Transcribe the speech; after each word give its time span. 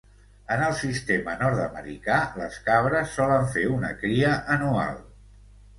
En 0.53 0.61
el 0.67 0.71
sistema 0.77 1.35
nord-americà, 1.41 2.17
les 2.41 2.59
cabres 2.71 3.15
solen 3.21 3.47
fer 3.55 3.69
una 3.79 3.95
cria 4.03 4.35
anual. 4.57 5.03